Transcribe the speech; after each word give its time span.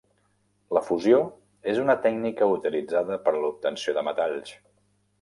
La 0.77 0.81
fusió 0.87 1.19
és 1.75 1.83
una 1.83 1.97
tècnica 2.07 2.49
utilitzada 2.57 3.21
per 3.29 3.37
a 3.37 3.45
l'obtenció 3.45 3.99
de 4.01 4.09
metalls. 4.13 4.61